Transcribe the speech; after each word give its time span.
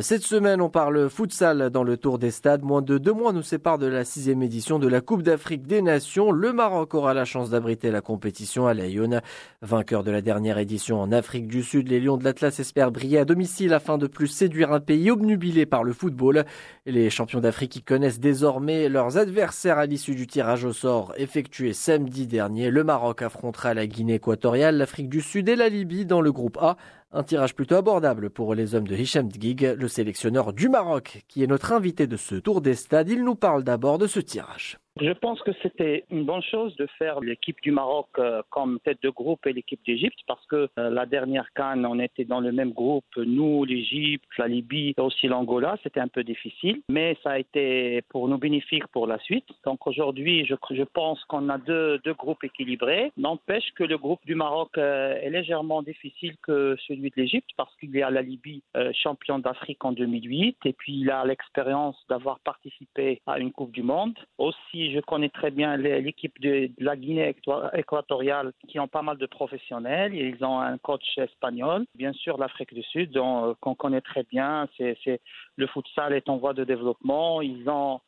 Cette 0.00 0.24
semaine, 0.24 0.60
on 0.60 0.70
parle 0.70 1.08
futsal 1.08 1.70
dans 1.70 1.84
le 1.84 1.96
Tour 1.96 2.18
des 2.18 2.32
Stades. 2.32 2.64
Moins 2.64 2.82
de 2.82 2.98
deux 2.98 3.12
mois 3.12 3.32
nous 3.32 3.42
séparent 3.42 3.78
de 3.78 3.86
la 3.86 4.04
sixième 4.04 4.42
édition 4.42 4.80
de 4.80 4.88
la 4.88 5.00
Coupe 5.00 5.22
d'Afrique 5.22 5.68
des 5.68 5.82
Nations. 5.82 6.32
Le 6.32 6.52
Maroc 6.52 6.94
aura 6.94 7.14
la 7.14 7.24
chance 7.24 7.50
d'abriter 7.50 7.92
la 7.92 8.00
compétition 8.00 8.66
à 8.66 8.74
Lyon. 8.74 9.20
Vainqueur 9.62 10.02
de 10.02 10.10
la 10.10 10.20
dernière 10.20 10.58
édition 10.58 11.00
en 11.00 11.12
Afrique 11.12 11.46
du 11.46 11.62
Sud, 11.62 11.86
les 11.86 12.00
Lions 12.00 12.16
de 12.16 12.24
l'Atlas 12.24 12.58
espèrent 12.58 12.90
briller 12.90 13.18
à 13.18 13.24
domicile 13.24 13.72
afin 13.72 13.96
de 13.96 14.08
plus 14.08 14.26
séduire 14.26 14.72
un 14.72 14.80
pays 14.80 15.12
obnubilé 15.12 15.64
par 15.64 15.84
le 15.84 15.92
football. 15.92 16.44
Les 16.86 17.08
champions 17.08 17.38
d'Afrique 17.38 17.84
connaissent 17.86 18.18
désormais 18.18 18.88
leurs 18.88 19.16
adversaires 19.16 19.78
à 19.78 19.86
l'issue 19.86 20.16
du 20.16 20.26
tirage 20.26 20.64
au 20.64 20.72
sort 20.72 21.14
effectué 21.18 21.72
samedi 21.72 22.26
dernier. 22.26 22.70
Le 22.70 22.82
Maroc 22.82 23.22
affrontera 23.22 23.74
la 23.74 23.86
Guinée 23.86 24.14
équatoriale, 24.14 24.76
l'Afrique 24.76 25.08
du 25.08 25.20
Sud 25.20 25.48
et 25.48 25.54
la 25.54 25.68
Libye 25.68 26.04
dans 26.04 26.20
le 26.20 26.32
groupe 26.32 26.58
A. 26.60 26.76
Un 27.16 27.22
tirage 27.22 27.54
plutôt 27.54 27.76
abordable 27.76 28.28
pour 28.28 28.56
les 28.56 28.74
hommes 28.74 28.88
de 28.88 28.96
Hicham 28.96 29.28
Dgig, 29.28 29.76
le 29.78 29.86
sélectionneur 29.86 30.52
du 30.52 30.68
Maroc, 30.68 31.22
qui 31.28 31.44
est 31.44 31.46
notre 31.46 31.70
invité 31.70 32.08
de 32.08 32.16
ce 32.16 32.34
tour 32.34 32.60
des 32.60 32.74
stades. 32.74 33.08
Il 33.08 33.22
nous 33.22 33.36
parle 33.36 33.62
d'abord 33.62 33.98
de 33.98 34.08
ce 34.08 34.18
tirage. 34.18 34.80
Je 35.00 35.10
pense 35.10 35.42
que 35.42 35.50
c'était 35.60 36.04
une 36.12 36.24
bonne 36.24 36.42
chose 36.42 36.76
de 36.76 36.86
faire 36.98 37.18
l'équipe 37.18 37.60
du 37.62 37.72
Maroc 37.72 38.06
euh, 38.18 38.42
comme 38.50 38.78
tête 38.78 39.02
de 39.02 39.10
groupe 39.10 39.44
et 39.44 39.52
l'équipe 39.52 39.84
d'Égypte 39.84 40.20
parce 40.28 40.46
que 40.46 40.68
euh, 40.78 40.88
la 40.90 41.04
dernière 41.04 41.52
canne, 41.56 41.84
on 41.84 41.98
était 41.98 42.24
dans 42.24 42.38
le 42.38 42.52
même 42.52 42.70
groupe, 42.70 43.04
nous, 43.16 43.64
l'Égypte, 43.64 44.24
la 44.38 44.46
Libye 44.46 44.94
et 44.96 45.00
aussi 45.00 45.26
l'Angola. 45.26 45.76
C'était 45.82 45.98
un 45.98 46.06
peu 46.06 46.22
difficile, 46.22 46.80
mais 46.88 47.16
ça 47.24 47.32
a 47.32 47.38
été 47.40 48.02
pour 48.08 48.28
nous 48.28 48.38
bénéfique 48.38 48.86
pour 48.92 49.08
la 49.08 49.18
suite. 49.18 49.48
Donc 49.64 49.84
aujourd'hui, 49.88 50.46
je, 50.46 50.84
pense 50.84 51.24
qu'on 51.24 51.48
a 51.48 51.58
deux, 51.58 51.98
deux, 52.04 52.14
groupes 52.14 52.44
équilibrés. 52.44 53.10
N'empêche 53.16 53.72
que 53.74 53.82
le 53.82 53.98
groupe 53.98 54.24
du 54.24 54.36
Maroc 54.36 54.78
euh, 54.78 55.16
est 55.20 55.30
légèrement 55.30 55.82
difficile 55.82 56.36
que 56.40 56.76
celui 56.86 57.10
de 57.10 57.16
l'Égypte 57.16 57.50
parce 57.56 57.74
qu'il 57.78 57.90
y 57.90 58.02
a 58.02 58.10
la 58.10 58.22
Libye 58.22 58.62
champion 58.92 59.40
d'Afrique 59.40 59.84
en 59.84 59.90
2008 59.90 60.58
et 60.66 60.72
puis 60.72 61.00
il 61.00 61.10
a 61.10 61.24
l'expérience 61.24 61.96
d'avoir 62.08 62.38
participé 62.40 63.20
à 63.26 63.40
une 63.40 63.50
Coupe 63.50 63.72
du 63.72 63.82
Monde. 63.82 64.14
Aussi, 64.38 64.83
je 64.92 65.00
connais 65.00 65.28
très 65.28 65.50
bien 65.50 65.76
l'équipe 65.76 66.40
de, 66.40 66.70
la 66.78 66.96
Guinée 66.96 67.34
équatoriale 67.74 68.52
qui 68.68 68.78
ont 68.78 68.88
pas 68.88 69.02
mal 69.02 69.18
de 69.18 69.26
professionnels. 69.26 70.14
Ils 70.14 70.44
ont 70.44 70.58
un 70.60 70.78
coach 70.78 71.06
espagnol. 71.18 71.84
Bien 71.94 72.12
sûr, 72.12 72.38
l'Afrique 72.38 72.74
du 72.74 72.82
Sud, 72.82 73.16
euh, 73.16 73.54
qu'on 73.60 73.74
connaît 73.74 74.00
très 74.00 74.24
bien. 74.24 74.68
Le 74.78 75.66
futsal 75.68 76.12
est 76.12 76.28
en 76.28 76.36
voie 76.36 76.54
de 76.54 76.64
développement. 76.64 77.40
Ils 77.40 77.68
ont 77.68 78.00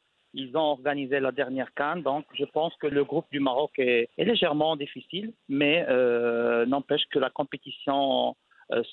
organisé 0.54 1.20
la 1.20 1.32
dernière 1.32 1.72
canne, 1.74 2.02
donc 2.02 2.24
je 2.34 2.44
pense 2.44 2.74
que 2.76 2.86
le 2.86 3.04
groupe 3.04 3.26
du 3.32 3.40
Maroc 3.40 3.72
est, 3.78 4.08
légèrement 4.18 4.76
difficile, 4.76 5.32
mais 5.48 5.86
euh, 5.88 6.66
n'empêche 6.66 7.04
que 7.10 7.18
la 7.18 7.30
compétition 7.30 8.36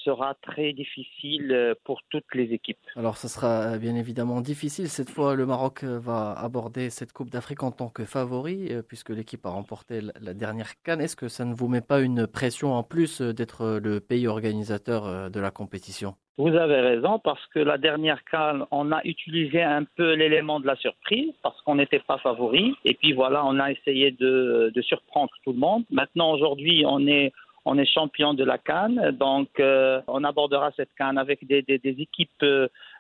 sera 0.03 0.35
très 0.41 0.73
difficile 0.73 1.51
euh, 1.51 1.73
pour 1.83 2.01
toutes 2.09 2.35
les 2.35 2.53
équipes. 2.53 2.77
Alors 2.95 3.17
ce 3.17 3.27
sera 3.27 3.73
euh, 3.73 3.77
bien 3.77 3.95
évidemment 3.95 4.41
difficile. 4.41 4.87
Cette 4.87 5.09
fois, 5.09 5.35
le 5.35 5.45
Maroc 5.45 5.83
va 5.83 6.33
aborder 6.33 6.89
cette 6.89 7.11
Coupe 7.13 7.29
d'Afrique 7.29 7.63
en 7.63 7.71
tant 7.71 7.89
que 7.89 8.05
favori, 8.05 8.71
puisque 8.87 9.09
l'équipe 9.09 9.45
a 9.45 9.49
remporté 9.49 10.01
la 10.21 10.33
dernière 10.33 10.81
canne. 10.83 11.01
Est-ce 11.01 11.15
que 11.15 11.27
ça 11.27 11.45
ne 11.45 11.53
vous 11.53 11.67
met 11.67 11.81
pas 11.81 12.01
une 12.01 12.27
pression 12.27 12.73
en 12.73 12.83
plus 12.83 13.21
d'être 13.21 13.79
le 13.83 13.99
pays 13.99 14.27
organisateur 14.27 15.29
de 15.29 15.39
la 15.39 15.51
compétition? 15.51 16.15
Vous 16.37 16.47
avez 16.47 16.81
raison, 16.81 17.19
parce 17.19 17.45
que 17.53 17.59
la 17.59 17.77
dernière 17.77 18.23
canne, 18.25 18.65
on 18.71 18.91
a 18.91 19.01
utilisé 19.03 19.61
un 19.61 19.83
peu 19.83 20.13
l'élément 20.13 20.59
de 20.59 20.65
la 20.65 20.75
surprise, 20.75 21.31
parce 21.43 21.59
qu'on 21.61 21.75
n'était 21.75 21.99
pas 21.99 22.17
favori. 22.17 22.75
Et 22.85 22.95
puis 22.95 23.13
voilà, 23.13 23.45
on 23.45 23.59
a 23.59 23.71
essayé 23.71 24.11
de, 24.11 24.71
de 24.73 24.81
surprendre 24.81 25.31
tout 25.43 25.53
le 25.53 25.59
monde. 25.59 25.83
Maintenant, 25.91 26.31
aujourd'hui, 26.31 26.85
on 26.87 27.05
est 27.05 27.31
on 27.65 27.77
est 27.77 27.85
champion 27.85 28.33
de 28.33 28.43
la 28.43 28.57
Cannes, 28.57 29.11
donc 29.11 29.49
euh, 29.59 30.01
on 30.07 30.23
abordera 30.23 30.71
cette 30.75 30.93
Cannes 30.97 31.17
avec 31.17 31.45
des, 31.47 31.63
équipes 31.83 32.45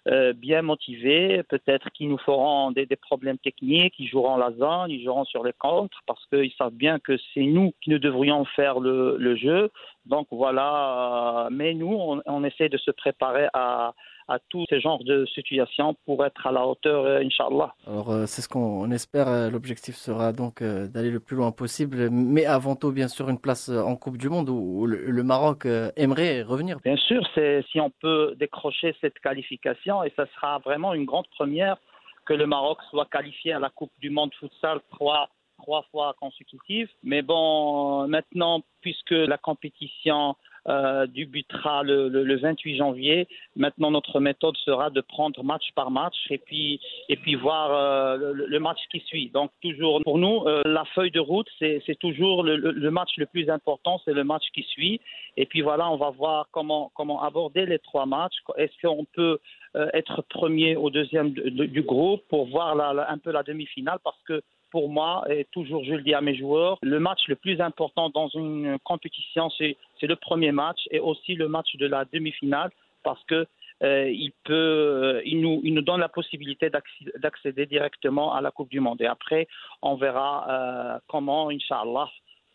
euh, 0.09 0.33
bien 0.33 0.61
motivées, 0.61 1.43
peut-être 1.43 1.89
qui 1.91 2.07
nous 2.07 2.17
feront 2.17 2.71
des, 2.71 2.85
problèmes 2.97 3.37
techniques, 3.37 3.93
ils 3.99 4.07
joueront 4.07 4.35
la 4.35 4.51
zone, 4.51 4.91
ils 4.91 5.01
joueront 5.01 5.23
sur 5.23 5.45
les 5.45 5.53
contres, 5.53 6.01
parce 6.05 6.25
qu'ils 6.25 6.51
savent 6.57 6.73
bien 6.73 6.99
que 6.99 7.17
c'est 7.33 7.43
nous 7.43 7.73
qui 7.81 7.89
nous 7.89 7.99
devrions 7.99 8.43
faire 8.43 8.81
le, 8.81 9.35
jeu. 9.37 9.71
Donc 10.05 10.27
voilà, 10.31 11.47
mais 11.51 11.73
nous, 11.73 12.19
on 12.25 12.43
essaie 12.43 12.67
de 12.67 12.77
se 12.77 12.91
préparer 12.91 13.47
à, 13.53 13.93
à 14.27 14.39
tous 14.49 14.65
ces 14.69 14.79
genres 14.79 15.03
de 15.03 15.25
situations 15.33 15.95
pour 16.05 16.25
être 16.25 16.45
à 16.47 16.51
la 16.51 16.65
hauteur, 16.65 17.05
euh, 17.05 17.19
Inch'Allah. 17.19 17.73
Alors, 17.87 18.11
euh, 18.11 18.25
c'est 18.25 18.41
ce 18.41 18.49
qu'on 18.49 18.89
espère. 18.91 19.49
L'objectif 19.49 19.95
sera 19.95 20.33
donc 20.33 20.61
d'aller 20.61 21.11
le 21.11 21.19
plus 21.19 21.35
loin 21.35 21.51
possible, 21.51 22.09
mais 22.09 22.45
avant 22.45 22.75
tout, 22.75 22.91
bien 22.91 23.07
sûr, 23.07 23.29
une 23.29 23.39
place 23.39 23.69
en 23.69 23.95
Coupe 23.95 24.17
du 24.17 24.29
Monde 24.29 24.49
où 24.49 24.85
le 24.85 25.23
Maroc 25.23 25.65
aimerait 25.95 26.41
revenir. 26.41 26.79
Bien 26.83 26.97
sûr, 26.97 27.21
c'est 27.35 27.63
si 27.71 27.79
on 27.79 27.89
peut 27.89 28.35
décrocher 28.37 28.95
cette 29.01 29.19
qualification, 29.19 29.92
et 30.01 30.11
ça 30.15 30.25
sera 30.33 30.57
vraiment 30.59 30.93
une 30.93 31.05
grande 31.05 31.27
première 31.27 31.77
que 32.25 32.33
le 32.33 32.47
Maroc 32.47 32.79
soit 32.89 33.05
qualifié 33.05 33.53
à 33.53 33.59
la 33.59 33.69
Coupe 33.69 33.91
du 33.99 34.09
Monde 34.09 34.33
futsal 34.39 34.79
trois 34.89 35.29
trois 35.63 35.83
fois 35.91 36.13
consécutives. 36.19 36.89
Mais 37.03 37.21
bon, 37.21 38.07
maintenant, 38.07 38.61
puisque 38.81 39.11
la 39.11 39.37
compétition 39.37 40.35
euh, 40.67 41.07
débutera 41.07 41.83
le, 41.83 42.07
le, 42.07 42.37
28 42.37 42.77
janvier. 42.77 43.27
Maintenant, 43.55 43.91
notre 43.91 44.19
méthode 44.19 44.55
sera 44.57 44.89
de 44.89 45.01
prendre 45.01 45.43
match 45.43 45.63
par 45.75 45.91
match 45.91 46.15
et 46.29 46.37
puis, 46.37 46.79
et 47.09 47.17
puis 47.17 47.35
voir 47.35 47.71
euh, 47.71 48.33
le, 48.33 48.59
match 48.59 48.79
qui 48.91 48.99
suit. 49.01 49.29
Donc, 49.29 49.51
toujours 49.61 50.01
pour 50.03 50.17
nous, 50.17 50.43
euh, 50.45 50.61
la 50.65 50.85
feuille 50.95 51.11
de 51.11 51.19
route, 51.19 51.47
c'est 51.59 51.99
toujours 51.99 52.43
le, 52.43 52.55
le, 52.55 52.91
match 52.91 53.09
le 53.17 53.25
plus 53.25 53.49
important, 53.49 53.99
c'est 54.05 54.13
le 54.13 54.23
match 54.23 54.43
qui 54.53 54.63
suit. 54.63 55.01
Et 55.35 55.45
puis 55.45 55.61
voilà, 55.61 55.89
on 55.89 55.97
va 55.97 56.11
voir 56.11 56.47
comment, 56.51 56.91
comment 56.95 57.21
aborder 57.23 57.65
les 57.65 57.79
trois 57.79 58.05
matchs. 58.05 58.35
Est-ce 58.57 58.87
qu'on 58.87 59.05
peut 59.05 59.39
euh, 59.75 59.89
être 59.93 60.21
premier 60.29 60.75
au 60.75 60.89
deuxième 60.89 61.31
du 61.31 61.81
groupe 61.81 62.21
pour 62.29 62.45
voir 62.47 62.75
la, 62.75 63.09
un 63.09 63.17
peu 63.17 63.31
la 63.31 63.43
demi-finale? 63.43 63.99
Parce 64.03 64.21
que 64.27 64.41
pour 64.73 64.89
moi, 64.89 65.23
et 65.29 65.45
toujours 65.51 65.83
je 65.83 65.93
le 65.93 66.01
dis 66.01 66.15
à 66.15 66.21
mes 66.21 66.35
joueurs, 66.35 66.79
le 66.81 66.99
match 66.99 67.19
le 67.27 67.35
plus 67.35 67.61
important 67.61 68.09
dans 68.09 68.27
une 68.29 68.79
compétition, 68.83 69.51
c'est 69.51 69.77
le 70.01 70.15
premier 70.15 70.51
match 70.51 70.79
et 70.89 70.99
aussi 70.99 71.35
le 71.35 71.47
match 71.47 71.75
de 71.75 71.85
la 71.85 72.05
demi-finale 72.11 72.71
parce 73.03 73.23
que 73.25 73.45
euh, 73.83 74.09
il 74.09 74.31
peut, 74.43 74.53
euh, 74.53 75.21
il 75.25 75.41
nous, 75.41 75.81
donne 75.83 75.99
la 75.99 76.09
possibilité 76.09 76.71
d'accéder 77.17 77.67
directement 77.67 78.33
à 78.33 78.41
la 78.41 78.49
Coupe 78.49 78.69
du 78.69 78.79
Monde. 78.79 78.99
Et 79.01 79.05
après, 79.05 79.47
on 79.83 79.93
verra 79.93 80.31
euh, 80.49 80.99
comment, 81.07 81.49
Inch'Allah, 81.49 82.09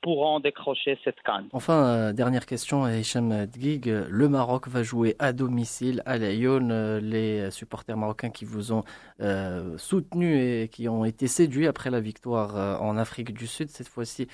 pourront 0.09 0.41
décrocher 0.41 0.99
cette 1.05 1.21
canne. 1.21 1.49
Enfin, 1.53 1.85
euh, 1.85 2.13
dernière 2.15 2.47
question 2.47 2.85
à 2.85 2.97
Hicham. 2.97 3.47
Le 3.61 4.29
Maroc 4.29 4.67
va 4.67 4.83
jouer 4.83 5.17
à 5.19 5.35
domicile 5.35 6.03
à. 6.07 6.15
Euh, 6.15 7.01
les 7.01 7.51
supporters 7.51 7.97
marocains 7.97 8.31
qui 8.31 8.47
vous 8.47 8.73
ont 8.73 8.85
euh, 9.21 9.77
soutenu 9.77 10.41
et 10.41 10.69
qui 10.69 10.89
ont 10.89 11.05
été 11.05 11.27
séduits 11.27 11.67
après 11.67 11.91
la 11.91 12.01
victoire 12.01 12.83
en 12.83 12.97
Afrique 12.97 13.35
du 13.35 13.47
Sud 13.47 13.69
cette 13.69 13.89
fois-ci 13.89 14.29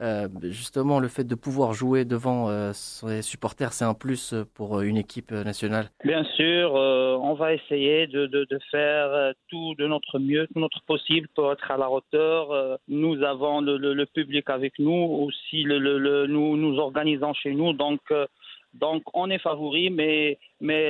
euh, 0.00 0.28
justement, 0.44 0.98
le 0.98 1.08
fait 1.08 1.24
de 1.24 1.34
pouvoir 1.34 1.74
jouer 1.74 2.06
devant 2.06 2.48
euh, 2.48 2.72
ses 2.72 3.20
supporters, 3.20 3.72
c'est 3.72 3.84
un 3.84 3.92
plus 3.92 4.34
pour 4.54 4.78
euh, 4.78 4.82
une 4.82 4.96
équipe 4.96 5.30
nationale 5.30 5.90
Bien 6.04 6.24
sûr, 6.36 6.72
on 6.72 7.34
va 7.34 7.52
essayer 7.52 8.06
de, 8.06 8.48
faire 8.70 9.32
tout 9.48 9.74
de 9.78 9.86
notre 9.86 10.18
mieux, 10.18 10.46
tout 10.46 10.60
notre 10.60 10.82
possible 10.84 11.28
pour 11.34 11.52
être 11.52 11.70
à 11.70 11.76
la 11.76 11.90
hauteur. 11.90 12.78
nous 12.88 13.22
avons 13.22 13.60
le, 13.60 14.04
public 14.06 14.48
avec 14.48 14.78
nous, 14.78 14.92
aussi 14.92 15.64
nous 15.64 16.56
nous 16.56 16.78
organisons 16.78 17.34
chez 17.34 17.52
nous, 17.52 17.72
donc 17.72 18.00
on 19.12 19.30
est 19.30 19.38
favori, 19.38 19.90
mais, 19.90 20.38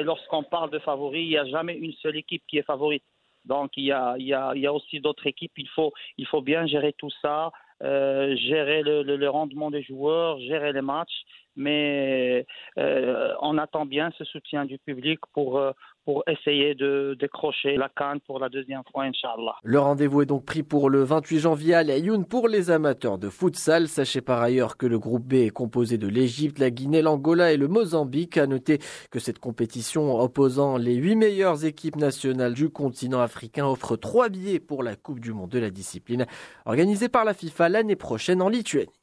lorsqu'on 0.03 0.43
parle 0.43 0.71
de 0.71 0.79
favori, 0.79 1.23
il 1.23 1.31
n'y 1.31 1.39
a 1.39 1.47
jamais 1.47 1.75
une 1.75 1.93
seule 1.95 2.17
équipe 2.17 2.43
qui 2.47 2.59
est 2.59 2.63
favorite. 2.63 3.05
Donc 3.45 3.73
il 3.77 3.85
y 3.85 3.93
a 3.93 4.73
aussi 4.73 5.01
d'autres 5.01 5.27
équipes, 5.27 5.53
il 5.57 5.69
faut, 5.69 5.93
il 6.17 6.27
faut 6.27 6.43
bien 6.43 6.67
gérer 6.67 6.95
tout 6.97 7.11
ça. 7.23 7.51
Euh, 7.83 8.37
gérer 8.37 8.83
le, 8.83 9.03
le, 9.03 9.17
le, 9.17 9.31
rendement 9.31 9.71
des 9.71 9.83
joueurs, 9.83 10.39
gérer 10.41 10.73
les 10.73 10.83
matchs, 10.83 11.25
mais 11.61 12.47
euh, 12.79 13.33
on 13.43 13.59
attend 13.59 13.85
bien 13.85 14.11
ce 14.17 14.25
soutien 14.25 14.65
du 14.65 14.79
public 14.79 15.21
pour, 15.35 15.59
euh, 15.59 15.73
pour 16.07 16.25
essayer 16.27 16.75
de 16.75 17.15
décrocher 17.21 17.77
la 17.77 17.91
canne 17.91 18.19
pour 18.21 18.39
la 18.39 18.49
deuxième 18.49 18.83
fois, 18.91 19.05
Inch'Allah. 19.05 19.57
Le 19.63 19.79
rendez-vous 19.79 20.23
est 20.23 20.27
donc 20.27 20.47
pris 20.47 20.63
pour 20.63 20.89
le 20.89 21.03
28 21.05 21.39
janvier 21.39 21.75
à 21.75 21.83
Laayoune 21.83 22.25
pour 22.25 22.49
les 22.49 22.71
amateurs 22.71 23.19
de 23.19 23.29
futsal. 23.29 23.89
Sachez 23.89 24.23
par 24.23 24.41
ailleurs 24.41 24.79
que 24.79 24.87
le 24.87 24.99
groupe 24.99 25.25
B 25.25 25.35
est 25.35 25.51
composé 25.51 25.99
de 25.99 26.09
l'Égypte, 26.09 26.59
la 26.59 26.71
Guinée, 26.71 27.03
l'Angola 27.03 27.53
et 27.53 27.59
le 27.59 27.69
Mozambique. 27.69 28.39
À 28.39 28.47
noter 28.47 28.79
que 29.11 29.19
cette 29.19 29.39
compétition 29.39 30.19
opposant 30.19 30.79
les 30.79 30.95
huit 30.95 31.17
meilleures 31.17 31.67
équipes 31.67 31.97
nationales 31.97 32.55
du 32.55 32.71
continent 32.71 33.21
africain 33.21 33.67
offre 33.67 33.97
trois 33.97 34.31
billets 34.31 34.61
pour 34.61 34.83
la 34.83 34.97
Coupe 34.97 35.21
du 35.21 35.35
Monde 35.35 35.51
de 35.51 35.59
la 35.59 35.71
discipline, 35.71 36.27
organisée 36.65 37.11
par 37.11 37.27
la 37.27 37.35
FIFA 37.35 37.69
l'année 37.69 37.97
prochaine 37.97 38.41
en 38.41 38.49
Lituanie. 38.49 39.00